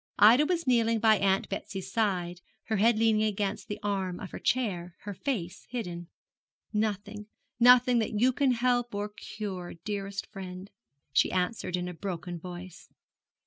Ida 0.17 0.47
was 0.47 0.65
kneeling 0.65 0.97
by 0.97 1.19
Aunt 1.19 1.47
Betsy's 1.47 1.91
side, 1.91 2.41
her 2.63 2.77
head 2.77 2.97
leaning 2.97 3.21
against 3.21 3.67
the 3.67 3.77
arm 3.83 4.19
of 4.19 4.31
her 4.31 4.39
chair, 4.39 4.95
her 5.01 5.13
face 5.13 5.67
hidden. 5.69 6.07
'Nothing, 6.73 7.27
nothing 7.59 7.99
that 7.99 8.19
you 8.19 8.33
can 8.33 8.53
help 8.53 8.95
or 8.95 9.09
cure, 9.09 9.75
dearest 9.85 10.25
friend,' 10.25 10.71
she 11.13 11.31
answered 11.31 11.77
in 11.77 11.87
a 11.87 11.93
broken 11.93 12.39
voice. 12.39 12.89